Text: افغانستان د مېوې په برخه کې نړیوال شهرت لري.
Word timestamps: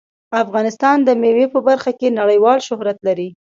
افغانستان 0.43 0.97
د 1.03 1.09
مېوې 1.21 1.47
په 1.53 1.59
برخه 1.67 1.91
کې 1.99 2.15
نړیوال 2.19 2.59
شهرت 2.67 2.97
لري. 3.07 3.27